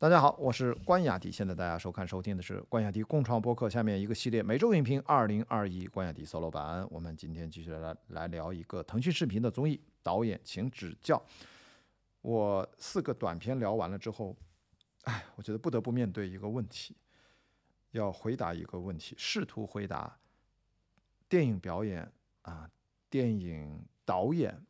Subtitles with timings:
[0.00, 1.28] 大家好，我是关雅迪。
[1.28, 6.86] 现在大家收看收听的是关雅迪共创播客下面一个系列每周影评二零二一关雅迪 solo 版。
[6.88, 11.20] 我们今天继续来来聊一个腾讯视频的综艺，导演请指教。
[12.20, 14.36] 我四个短片聊完了之后，
[15.02, 16.94] 哎，我觉得不得不面对一个问题，
[17.90, 20.16] 要回答一个问题，试图回答
[21.28, 22.08] 电影表演
[22.42, 22.70] 啊，
[23.10, 24.64] 电影导演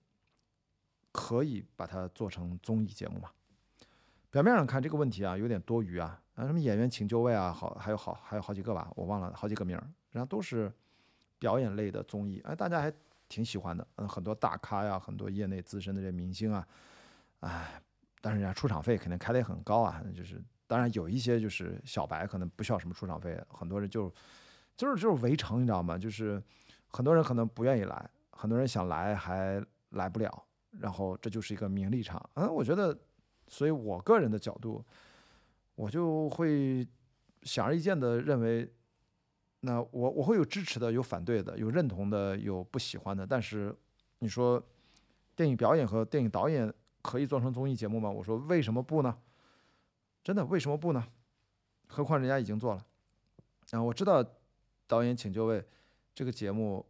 [1.12, 3.30] 可以把它做成综艺节目吗？
[4.30, 10.70] 表面上看这个问题啊，有点多余啊，啊什么演员请就位啊，好还有好还有好几个吧，我忘了好几个名儿，然后都是
[11.38, 12.92] 表演类的综艺，哎，大家还
[13.26, 16.68] 挺喜欢的，嗯，很多大咖呀，很多业内资深的这明星啊，
[17.40, 17.82] 哎，
[18.20, 24.12] 但是人家出场费肯定开的也很高啊，就是当然有一些就是小白可能不需要什么出场费，很多人就
[24.76, 25.96] 就是就是围城，你知道吗？
[25.96, 26.42] 就是
[26.88, 30.44] 很多人可能不愿意来，很多人想来还来不了，
[30.78, 32.94] 然后这就是一个名利场，嗯，我觉得。
[33.48, 34.84] 所以我个人的角度，
[35.74, 36.86] 我就会
[37.42, 38.70] 显而易见的认为，
[39.60, 43.26] 那我我会有支持的，有反对的，有认同的，有不喜欢的。
[43.26, 43.74] 但是
[44.18, 44.62] 你说
[45.34, 48.10] 电影表演和电影导演可以做成综艺节目吗？
[48.10, 49.16] 我说为什么不呢？
[50.22, 51.08] 真的为什么不呢？
[51.86, 52.86] 何况人家已经做了。
[53.70, 54.22] 啊，我知道
[54.86, 55.64] 导演请就位
[56.14, 56.84] 这个节目，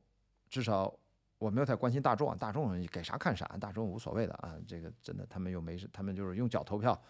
[0.51, 0.98] 至少。
[1.39, 4.57] 我没有太关心大众啊，大众给啥看啥，大众无所谓的啊。
[4.67, 7.01] 这个真的，他们又没事，他们就是用脚投票，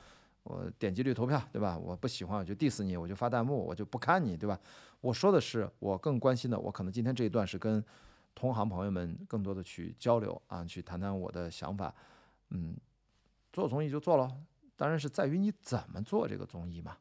[0.43, 1.79] 我点击率投票，对吧？
[1.79, 4.61] 我不喜欢我就 diss 你，我就发弹幕，我就不看你，对吧？
[5.01, 7.83] 我说的是我更关心的，我可能今天这一段是跟
[8.35, 11.95] 同行朋友们更多的去交流啊，去谈谈我的想法。
[12.51, 12.77] 嗯，
[13.51, 14.31] 做综艺就做了，
[14.77, 16.99] 当然是在于你怎么做这个综艺嘛，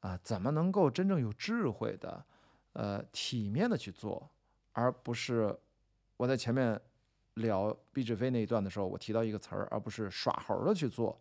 [0.00, 2.24] 啊，怎么能够真正有智慧的，
[2.72, 4.30] 呃，体面的去做，
[4.72, 5.54] 而不是。
[6.16, 6.80] 我在前面
[7.34, 11.18] 聊毕志飞那一段的时候，我提到一个词儿，而不是耍猴的去做，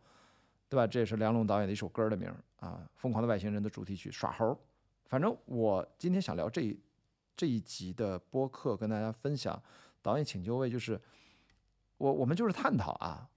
[0.69, 0.87] 对吧？
[0.87, 4.45] 这也是梁龙导演的一首歌的名儿啊，《疯狂的外星人》的主题曲《耍猴》。
[5.07, 6.79] 反正我今天想聊这一
[7.35, 9.61] 这一集的播客，跟大家分享
[10.02, 10.99] 导演请就位，就是
[11.97, 13.30] 我我们就是探讨啊，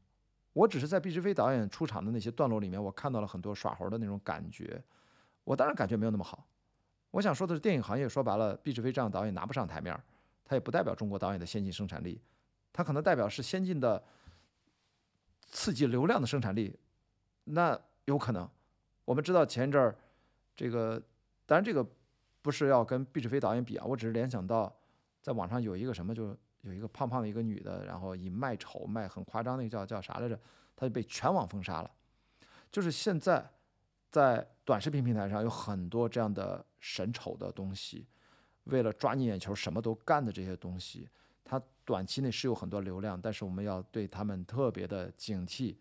[0.52, 4.80] 我只是在毕志飞导演出场的那些段落里面，我看到了很多耍猴的那种感觉，
[5.42, 6.46] 我当然感觉没有那么好。
[7.10, 10.00] 我想说的是，电影行业说白了，毕志飞这样导演拿不上台面儿。
[10.48, 12.18] 它也不代表中国导演的先进生产力，
[12.72, 14.02] 它可能代表是先进的
[15.42, 16.74] 刺激流量的生产力，
[17.44, 18.48] 那有可能。
[19.04, 19.94] 我们知道前一阵儿，
[20.56, 20.98] 这个
[21.44, 21.86] 当然这个
[22.40, 24.74] 不是要跟毕志飞导演比啊，我只是联想到
[25.20, 30.40] 在网上有一个什么，就有一个胖胖的一个女的，然后以卖丑卖很夸张那个叫叫啥来着，
[30.74, 31.90] 她就被全网封杀了。
[32.72, 33.50] 就是现在
[34.10, 38.06] 在短视频平台上有很多这样的审丑的东西。
[38.68, 41.08] 为了抓你眼球，什么都干的这些东西，
[41.44, 45.74] 它短期内是有很多流量，但是我们要对他们特别的警惕，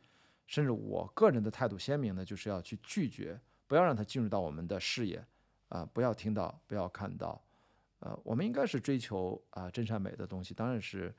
[0.47, 5.23] 甚至我个人的态度鲜明的，就是要去拒绝，不要让它进入到我们的视野，
[5.69, 7.41] 啊，不要听到，不要看到，
[7.99, 11.13] 呃，我们应该是追求啊真善美的东西，当然是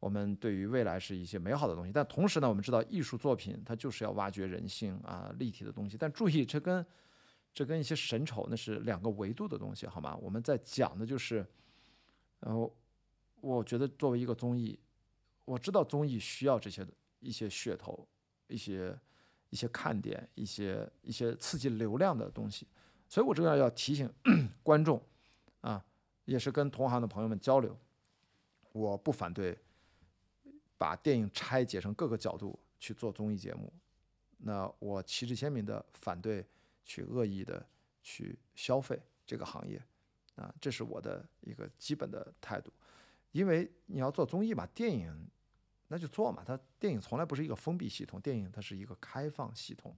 [0.00, 6.84] 我们对于未来是一些美好的东西，但同时呢，我们知道艺术作品它就是要挖掘人性啊立体的东西，但注意这跟。
[7.58, 10.14] 这跟一些神丑那是两个维度的东西，好吗？
[10.22, 11.44] 我们在讲的就是，
[12.38, 12.72] 然后
[13.40, 14.78] 我觉得作为一个综艺，
[15.44, 16.86] 我知道综艺需要这些
[17.18, 18.06] 一些噱头、
[18.46, 18.96] 一些
[19.50, 22.64] 一些看点、一些一些刺激流量的东西，
[23.08, 24.08] 所以我这样要提醒
[24.62, 25.02] 观众
[25.60, 25.84] 啊，
[26.26, 27.76] 也是跟同行的朋友们交流，
[28.70, 29.58] 我不反对
[30.76, 33.72] 把电影拆解成各个角度去做综艺节目，
[34.36, 36.46] 那我旗帜鲜明的反对。
[36.88, 37.64] 去恶意的
[38.02, 39.80] 去消费这个行业，
[40.36, 42.72] 啊，这是我的一个基本的态度。
[43.32, 45.28] 因为你要做综艺嘛，电影
[45.88, 46.42] 那就做嘛。
[46.44, 49.94] 它电影从来不是一个封闭系统，电影它是一个开放系统。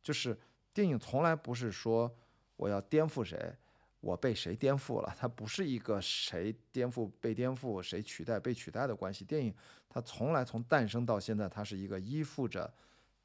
[0.00, 0.38] 就是
[0.72, 2.08] 电影从来不是说
[2.54, 3.52] 我要颠覆谁，
[3.98, 9.24] 我被谁颠覆了，它不是一个谁颠覆被颠覆，谁取代被取代的关系。
[9.24, 9.52] 电影
[9.88, 12.72] 它从来从诞生到现在，它是一个依附着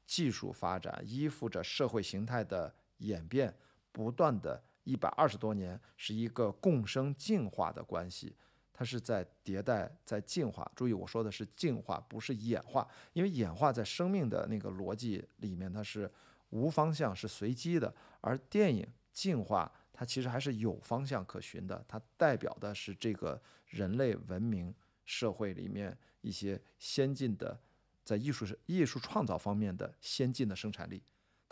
[0.04, 2.74] 技术发展、依附着社会形态的。
[2.98, 3.54] 演变
[3.90, 8.34] 不断的一百二十多年是一个共生进化的关系，
[8.72, 10.70] 它是在迭代，在进化。
[10.74, 16.10] 注意，我说的是进化，不是演化，因为演化在生命的那个逻辑里面，它是
[16.50, 24.74] 无方向，是随机的；而电影进化，它其实还是有方向可循的，它代表的是这个人类文明
[25.04, 27.60] 社会里面一些先进的，
[28.04, 31.02] 在艺术艺术创造方面的先进的生产力。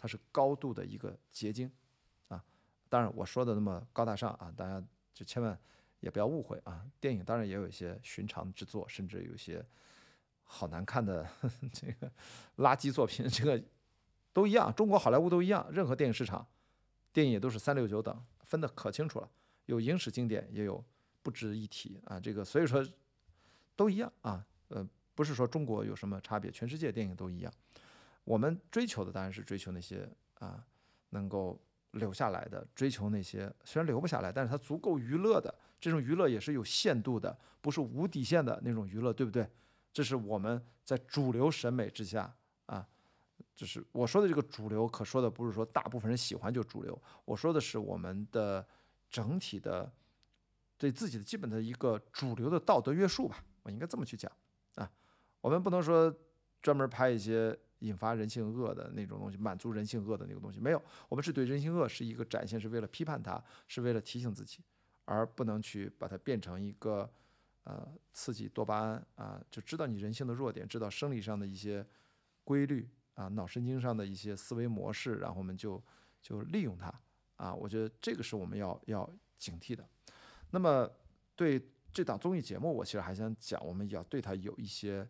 [0.07, 1.69] 它是高度的一个结晶，
[2.29, 2.41] 啊，
[2.89, 4.81] 当然我说的那么高大上啊，大家
[5.13, 5.59] 就千万
[5.99, 6.87] 也不要误会啊。
[7.01, 9.67] 电影当然也有一些寻常之作，甚至有些
[10.45, 11.29] 好难看的
[11.75, 12.09] 这个
[12.59, 13.61] 垃圾作品，这个
[14.33, 16.47] 都一样，中国好莱坞都一样，任何电影市场，
[17.13, 19.29] 电影也都是三六九等，分得可清楚了，
[19.65, 20.85] 有影史经典，也有
[21.21, 22.87] 不值一提啊，这个所以说
[23.75, 27.53] 都一样啊，呃，不是说中国有什么差别，全世界电影都一样。
[28.27, 30.09] 我们追求的当然是追求那些
[30.41, 30.67] 啊
[31.11, 31.57] 能够
[31.93, 39.49] 留下来的，追求那些虽然留不下来，但是它足够娱乐的，这种娱乐也是有限度的，不是无底线的那种娱乐，对不对？
[39.93, 42.35] 这是我们在主流审美之下
[42.67, 42.85] 啊，
[43.55, 48.67] 就是我说的这个主流，可说的不是说大部分人喜欢就主流，我说的是我们的
[49.09, 49.91] 整体的
[50.77, 54.31] 对自己的基本的一个主流的道德约束吧，我应该这么去讲
[54.75, 54.91] 啊，
[55.41, 56.13] 我们不能说
[56.61, 57.57] 专门拍一些。
[57.81, 60.83] 引发人性恶的那种东西，满足人性恶的那个东西没有。
[61.09, 64.63] 我们是对人性恶是一个展现，是为了批判它，是为了提醒自己，
[65.05, 67.11] 而不能去把它变成一个
[67.65, 71.87] 呃刺激多巴胺啊，就知道你人性的弱点，知道生理上的一些
[72.45, 75.83] 规律啊，脑神经上的一些思维模式，然后我们就
[76.23, 76.93] 就利用它
[77.37, 77.55] 啊。
[77.55, 79.87] 我觉得这个是我们要要警惕的。
[80.51, 80.91] 那么
[81.35, 85.07] 对这档综艺节目，我其实还想讲，我们要对它有一些。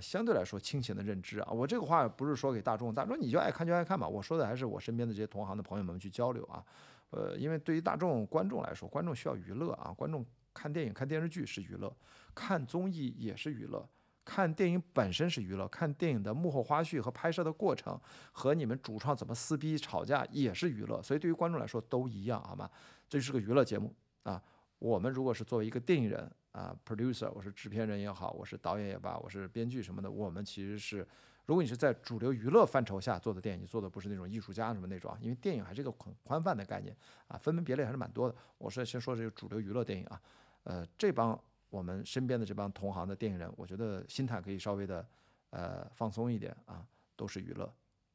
[0.00, 4.06] 相对来说清醒的认知啊，我这个话不是说给大众，大众你就爱看就爱看吧。
[4.08, 6.64] 我说的还是我身边的这些同行的朋友们去交流啊。
[7.10, 11.94] 呃，因为对于大众观众来说，观众需要娱乐啊，观众看电影、看电视剧是娱乐，
[12.34, 13.88] 看综艺也是娱乐，
[14.24, 17.98] 看电影本身是娱乐，看电影的幕后花絮和拍摄的过程
[18.32, 22.68] 和你们主创怎么撕逼吵架也是娱乐，所以对于观众来说都一样，好吗？
[23.08, 23.94] 这是个娱乐节目
[24.24, 24.42] 啊。
[24.78, 26.30] 我们如果是作为一个电影人。
[26.56, 31.06] 啊，producer，我是制片人也好，我是导演也罢，我是编剧什么的，我们其实是，
[31.44, 36.96] 如果你是在主流娱乐范畴下做的电影，你做的不是那种艺术家什么那种啊，因为电影还是一个很宽泛的概念
[37.28, 38.34] 啊，分门别类还是蛮多的。
[38.56, 40.22] 我是先说这个主流娱乐电影啊，
[40.62, 41.38] 呃，这帮
[41.68, 45.06] 我们身边的这帮同行的电影人，我觉得心态可以稍微的
[45.50, 46.82] 呃放松一点啊，
[47.16, 47.70] 都是娱乐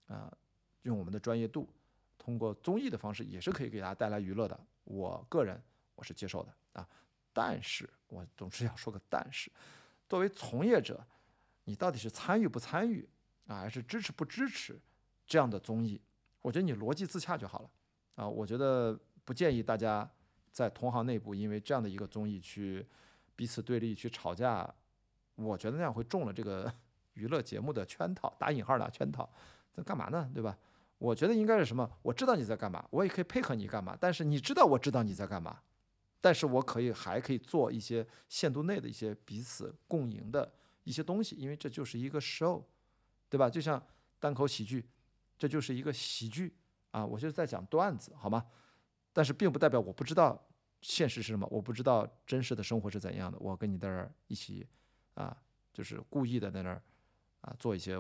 [0.08, 0.36] 啊，
[0.82, 1.70] 用我们的专业度，
[2.18, 4.60] 通过综艺的方式也是可以给大家带来娱乐的。
[4.86, 5.62] 我个人
[5.94, 6.90] 我是接受的啊。
[7.34, 9.52] 但是我总是要说个但是，
[10.10, 11.06] 作为从业者，
[11.66, 13.08] 你到底是参与不参与
[13.48, 14.80] 啊，还是支持不支持
[15.26, 16.02] 这样的综艺？
[16.42, 17.70] 我觉得你逻辑自洽就好了
[18.16, 18.28] 啊。
[18.28, 20.10] 我觉得不建议大家
[20.52, 22.86] 在同行内部因为这样的一个综艺去
[23.36, 24.74] 彼此对立、去吵架。
[25.36, 26.72] 我觉得那样会中了这个
[27.14, 29.28] 娱乐节目的圈套，打引号的圈套。
[29.74, 30.30] 在干嘛呢？
[30.34, 30.58] 对吧？
[30.98, 31.90] 我觉得应该是什么？
[32.02, 33.98] 我知道你在干嘛，我也可以配合你干嘛。
[34.00, 35.62] 但是你知道我知道你在干嘛。
[36.22, 40.54] 但是我可以还可以做一些限度内的一些彼此共赢的
[40.84, 42.64] 一些东西，因为这就是一个 show，
[43.28, 43.50] 对吧？
[43.50, 43.84] 就像
[44.20, 44.88] 单口喜剧，
[45.38, 46.56] 这就是一个喜剧
[46.92, 48.46] 啊，我就是在讲段子，好吗？
[49.12, 50.48] 但是并不代表我不知道
[50.82, 53.38] 现实是什么，我不知道真实的生活是怎样的。
[53.40, 54.68] 我跟你在这儿一起
[55.16, 55.36] 啊，
[55.74, 56.82] 就是故意的在那儿
[57.42, 58.00] 啊做一些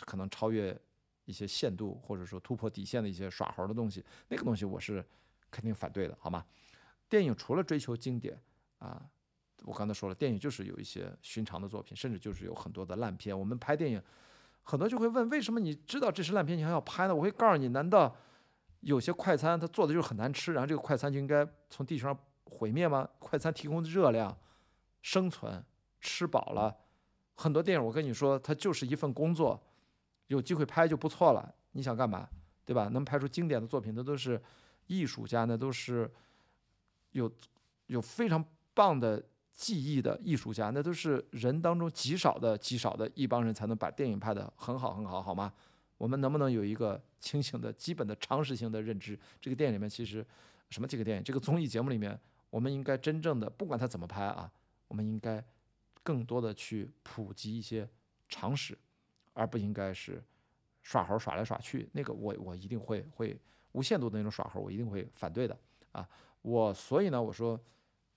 [0.00, 0.78] 可能超越
[1.24, 5.04] 一些限度或者说突破底线的一些耍猴的东西，那个东西我是
[5.50, 6.44] 肯定反对的，好吗？
[7.08, 8.40] 电影除了追求经典
[8.78, 9.00] 啊，
[9.64, 13.36] 我刚才说了，电影就是有一些寻常的作品，甚至就是有很多的烂片。
[13.36, 14.02] 我们拍电影，
[14.62, 17.14] 很多就会问，为什么你知道这是烂片，你还要拍呢？
[17.14, 18.14] 我会告诉你，难道
[18.80, 23.08] 有些快餐它做的就是很难吃，然后这个快餐就应该从地球上毁灭吗？
[23.18, 24.36] 快餐提供的热量、
[25.00, 25.64] 生存、
[26.00, 26.76] 吃饱了，
[27.34, 29.60] 很多电影我跟你说，它就是一份工作，
[30.26, 31.54] 有机会拍就不错了。
[31.72, 32.28] 你想干嘛，
[32.64, 32.88] 对吧？
[32.88, 34.40] 能拍出经典的作品，那都是
[34.86, 36.10] 艺术家，那都是。
[37.16, 37.30] 有
[37.86, 38.44] 有非常
[38.74, 45.52] 棒的技艺的艺术家，那都是人当中极少的极少的一帮人才能把电影拍得很好很好，好吗？
[45.96, 49.18] 我们能不能有一个清醒的基本的常识性的认知？
[49.40, 50.24] 这个电影里面其实
[50.68, 50.86] 什么？
[50.86, 52.20] 这个电影这个综艺节目里面，
[52.50, 54.52] 我们应该真正的不管他怎么拍啊，
[54.88, 55.42] 我们应该
[56.02, 57.88] 更多的去普及一些
[58.28, 58.76] 常识，
[59.32, 60.22] 而不应该是
[60.82, 61.88] 耍猴耍来耍去。
[61.92, 63.40] 那个我我一定会会
[63.72, 65.58] 无限度的那种耍猴，我一定会反对的
[65.96, 66.08] 啊。
[66.42, 67.58] 我所以呢，我说，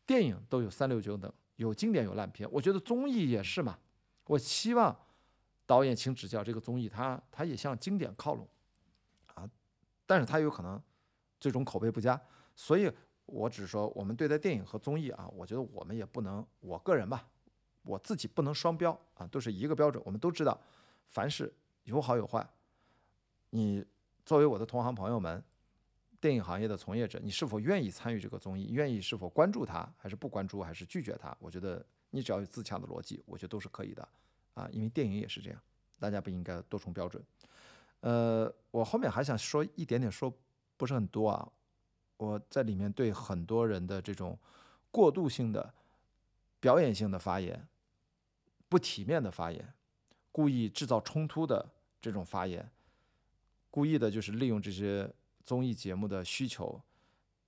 [0.06, 3.80] 电影都有三六九等，有经典有烂片，我觉得综艺也是嘛。
[4.26, 4.96] 我希望
[5.66, 8.48] 导演请指教，这个综艺它它也向经典靠拢
[9.34, 9.50] 啊，
[10.06, 10.80] 但是它有可能
[11.40, 12.22] 最终口碑不佳，
[12.56, 12.92] 所以
[13.26, 17.28] 我只是说，我们对待电影和综艺啊，我觉得我们也不能，我个人吧，
[17.82, 20.00] 我自己不能双标啊，都是一个标准。
[20.06, 20.62] 我们都知道，
[21.08, 21.52] 凡事
[21.86, 22.48] 有好有坏，
[23.50, 23.84] 你
[24.24, 25.44] 作为我的同行朋友们。
[26.20, 28.70] 电影行业的从业者，你是否愿意参与这个综艺？
[28.72, 31.36] 愿意是否关注它，还是不关注，还是拒绝它？
[31.40, 34.08] 我觉得你只要有自强的逻辑，我觉得都是可以的
[34.54, 34.68] 啊。
[34.72, 35.62] 因为电影也是这样，
[35.98, 37.24] 大家不应该多重标准。
[38.02, 40.34] 呃，我后面还想说一点点，说
[40.76, 41.50] 不是很多啊。
[42.18, 44.38] 我在里面对很多人的这种
[44.92, 45.74] 过度性的
[46.60, 47.66] 表演性的发言、
[48.68, 49.74] 不体面的发言、
[50.32, 51.66] 故意制造冲突的
[52.02, 52.70] 这种发言，
[53.72, 55.10] 故意的就是利用这些
[55.50, 56.80] 综艺节目的需求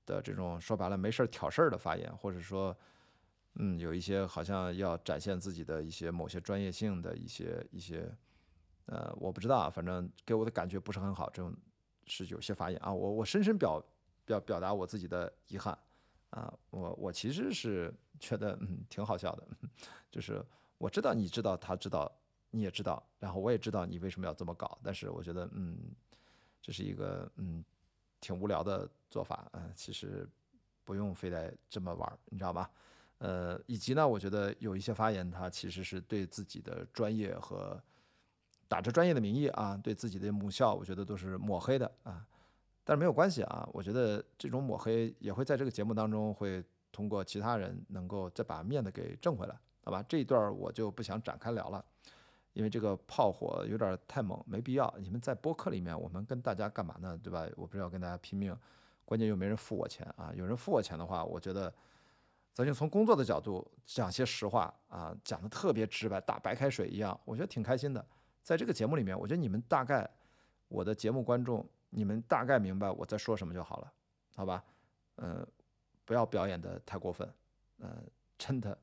[0.08, 2.76] 的这种说白了没事儿挑事儿的发言，或者说，
[3.58, 8.12] 嗯，有一些好像要展现自己的一些某些专业性的一些一些，
[8.88, 11.30] 呃，我不知道啊，反正给我的感觉不是很好。
[11.30, 11.56] 这种
[12.08, 13.80] 是有些发言啊，我我深深表
[14.26, 15.78] 表表达我自己的遗憾
[16.32, 19.48] 啊，我我其实是觉得嗯挺好笑的，
[20.10, 20.44] 就是
[20.80, 22.12] 我知道你知道他知道
[22.50, 25.78] 你也知道，然后我也知道你为什么要这么搞，但是我觉得嗯。
[26.64, 27.66] 这是一个嗯
[28.22, 30.26] 挺无聊的做法，嗯，其实
[30.86, 32.72] 不用非得这么玩，你知道吧？
[33.18, 37.80] 呃，以及呢，我觉得有一些发言，他其实是对自己的专业和
[38.68, 42.26] 打着专业的名义啊，对自己的母校，我觉得都是抹黑的啊。
[42.84, 50.04] 但是没有关系啊，我觉得这种抹黑也会在这个节目当中会通过其他人能够再把面子给挣回来，好吧？
[50.10, 51.86] 这一段我就不想展开聊了。
[52.54, 54.94] 因为这个炮火有点太猛，没必要。
[55.00, 57.18] 你们在播客里面，我们跟大家干嘛呢？
[57.24, 57.48] 对吧？
[57.56, 58.54] 我不是要跟大家拼命，
[59.06, 60.34] 关键又没人付我钱啊！
[60.36, 61.74] 有人付我钱的话，我觉得
[62.54, 68.06] 咱就从工作的角度讲些实话啊，讲的特别直白，打白开水一样，我觉得挺开心的。
[68.44, 70.10] 在这个节目里面，我觉得你们大概
[70.68, 73.94] 我的节目观众，你们大概明白我在说什么就好了，
[74.36, 74.62] 好吧？
[75.16, 75.48] 嗯，
[76.04, 77.34] 不要表演的太过分，
[77.80, 77.90] 嗯，
[78.38, 78.78] 真的，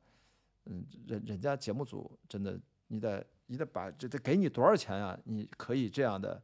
[0.65, 3.23] 嗯，人人家节目组真的，你在。
[3.51, 5.19] 你得把这得给你多少钱啊？
[5.25, 6.41] 你可以这样的，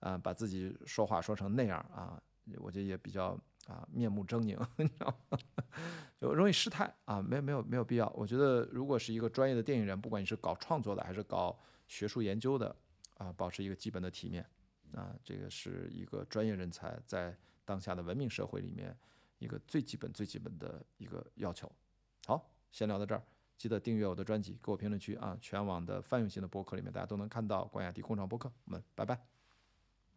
[0.00, 2.20] 啊，把自己说话说成那样啊，
[2.58, 5.38] 我觉得也比较啊面目狰狞， 你知道吗？
[6.20, 8.08] 就容易失态啊，没有没有没有必要。
[8.10, 11.56] 我觉得如果是一个专业的电影人，不管你是搞创作的还是搞
[11.86, 12.74] 学术研究的，
[13.18, 14.44] 啊，保持一个基本的体面，
[14.94, 18.96] 啊，这个是一个专业人才在当下的文明社会里面
[19.38, 21.70] 一个最基本最基本的一个要求。
[22.26, 23.22] 好，先聊到这儿。
[23.62, 25.38] 记得订阅我的专辑，给我评论区啊！
[25.40, 28.50] 全网的泛用型的博客里面，大家都能看到关雅迪工厂博客。
[28.64, 29.31] 我们拜拜。